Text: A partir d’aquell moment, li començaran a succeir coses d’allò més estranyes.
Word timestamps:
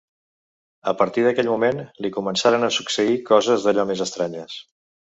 A 0.91 0.93
partir 1.01 1.25
d’aquell 1.27 1.51
moment, 1.55 1.83
li 2.07 2.13
començaran 2.17 2.69
a 2.69 2.73
succeir 2.81 3.21
coses 3.33 3.69
d’allò 3.71 3.89
més 3.93 4.07
estranyes. 4.11 4.63